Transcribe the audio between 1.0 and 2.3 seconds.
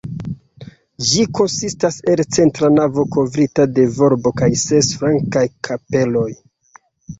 Ĝi konsistas el